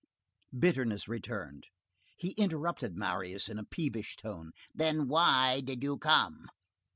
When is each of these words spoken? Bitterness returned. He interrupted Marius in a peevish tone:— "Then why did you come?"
Bitterness 0.57 1.07
returned. 1.07 1.67
He 2.17 2.31
interrupted 2.31 2.95
Marius 2.95 3.47
in 3.47 3.59
a 3.59 3.63
peevish 3.63 4.15
tone:— 4.17 4.51
"Then 4.73 5.07
why 5.07 5.61
did 5.63 5.83
you 5.83 5.99
come?" 5.99 6.47